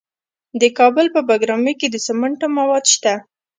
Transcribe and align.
د 0.61 0.63
کابل 0.77 1.05
په 1.15 1.21
بګرامي 1.29 1.73
کې 1.79 1.87
د 1.91 1.95
سمنټو 2.05 2.47
مواد 2.57 2.85
شته. 2.93 3.13